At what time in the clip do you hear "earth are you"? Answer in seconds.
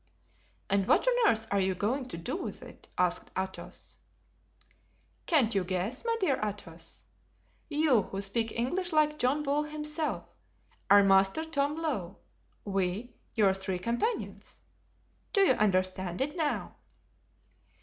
1.29-1.75